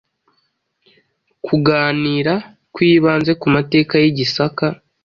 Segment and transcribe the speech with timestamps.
[1.45, 2.33] kuganira
[2.73, 4.65] kwibanze ku mateka y’i Gisaka